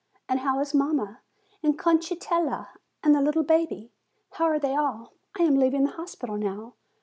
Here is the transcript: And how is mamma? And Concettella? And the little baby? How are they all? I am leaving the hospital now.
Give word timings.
And 0.27 0.39
how 0.39 0.59
is 0.61 0.73
mamma? 0.73 1.19
And 1.61 1.77
Concettella? 1.77 2.69
And 3.03 3.13
the 3.13 3.21
little 3.21 3.43
baby? 3.43 3.91
How 4.31 4.45
are 4.45 4.57
they 4.57 4.75
all? 4.75 5.13
I 5.39 5.43
am 5.43 5.57
leaving 5.59 5.83
the 5.83 5.91
hospital 5.91 6.37
now. 6.37 6.73